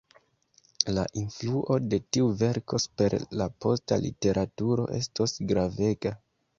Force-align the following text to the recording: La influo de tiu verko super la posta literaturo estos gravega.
La 0.97 1.03
influo 1.23 1.77
de 1.91 2.01
tiu 2.17 2.31
verko 2.41 2.81
super 2.87 3.19
la 3.43 3.49
posta 3.67 4.03
literaturo 4.09 4.91
estos 5.05 5.41
gravega. 5.55 6.21